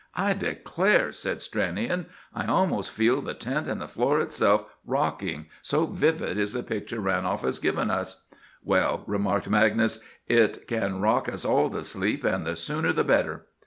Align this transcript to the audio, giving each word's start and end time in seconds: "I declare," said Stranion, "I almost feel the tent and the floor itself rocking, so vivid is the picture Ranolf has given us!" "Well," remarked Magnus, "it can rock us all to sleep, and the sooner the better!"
"I 0.15 0.33
declare," 0.33 1.11
said 1.11 1.43
Stranion, 1.43 2.07
"I 2.33 2.47
almost 2.47 2.89
feel 2.89 3.21
the 3.21 3.35
tent 3.35 3.67
and 3.67 3.79
the 3.79 3.87
floor 3.87 4.19
itself 4.19 4.65
rocking, 4.83 5.45
so 5.61 5.85
vivid 5.85 6.39
is 6.39 6.53
the 6.53 6.63
picture 6.63 6.99
Ranolf 6.99 7.41
has 7.41 7.59
given 7.59 7.91
us!" 7.91 8.23
"Well," 8.63 9.03
remarked 9.05 9.47
Magnus, 9.47 9.99
"it 10.27 10.67
can 10.67 11.01
rock 11.01 11.29
us 11.29 11.45
all 11.45 11.69
to 11.69 11.83
sleep, 11.83 12.23
and 12.23 12.47
the 12.47 12.55
sooner 12.55 12.91
the 12.91 13.03
better!" 13.03 13.45